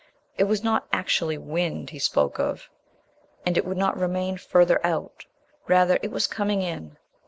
It 0.35 0.45
was 0.45 0.63
not 0.63 0.87
actually 0.91 1.37
"wind" 1.37 1.91
he 1.91 1.99
spoke 1.99 2.39
of, 2.39 2.71
and 3.45 3.55
it 3.55 3.63
would 3.65 3.77
not 3.77 3.99
remain 3.99 4.35
"further 4.35 4.83
out"...rather, 4.83 5.99
it 6.01 6.09
was 6.09 6.25
coming 6.25 6.63
in. 6.63 6.97